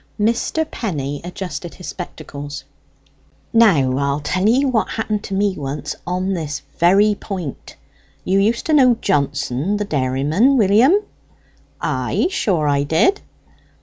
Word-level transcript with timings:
Mr. 0.19 0.65
Penny 0.71 1.21
adjusted 1.23 1.75
his 1.75 1.89
spectacles. 1.89 2.63
"Now, 3.53 3.99
I'll 3.99 4.19
tell 4.19 4.49
ye 4.49 4.65
what 4.65 4.89
happened 4.89 5.23
to 5.25 5.35
me 5.35 5.53
once 5.55 5.95
on 6.07 6.33
this 6.33 6.63
very 6.79 7.13
point. 7.13 7.75
You 8.25 8.39
used 8.39 8.65
to 8.65 8.73
know 8.73 8.97
Johnson 8.99 9.77
the 9.77 9.85
dairyman, 9.85 10.57
William?" 10.57 10.95
"Ay, 11.79 12.25
sure; 12.31 12.67
I 12.67 12.81
did." 12.81 13.21